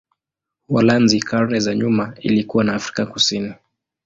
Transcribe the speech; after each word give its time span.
Uholanzi 0.69 1.19
karne 1.19 1.59
za 1.59 1.75
nyuma 1.75 2.13
ilikuwa 2.19 2.63
na 2.63 2.73
Afrika 2.75 3.05
Kusini. 3.05 3.53